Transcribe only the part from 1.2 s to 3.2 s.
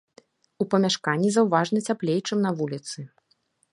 заўважна цяплей, чым на вуліцы.